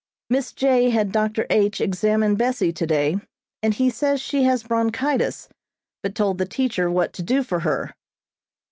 Miss 0.31 0.51
J. 0.51 0.89
had 0.89 1.11
Dr. 1.11 1.45
H. 1.51 1.79
examine 1.79 2.33
Bessie 2.33 2.73
today, 2.73 3.17
and 3.61 3.71
he 3.71 3.91
says 3.91 4.19
she 4.19 4.45
has 4.45 4.63
bronchitis, 4.63 5.47
but 6.01 6.15
told 6.15 6.39
the 6.39 6.45
teacher 6.47 6.89
what 6.89 7.13
to 7.13 7.21
do 7.21 7.43
for 7.43 7.59
her. 7.59 7.93